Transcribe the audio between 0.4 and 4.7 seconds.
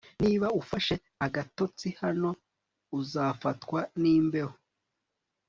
ufashe agatotsi hano uzafatwa nimbeho